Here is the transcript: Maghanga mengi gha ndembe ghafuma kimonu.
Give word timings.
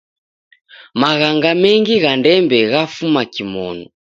Maghanga 1.01 1.51
mengi 1.61 1.95
gha 2.03 2.13
ndembe 2.19 2.57
ghafuma 2.71 3.21
kimonu. 3.33 3.83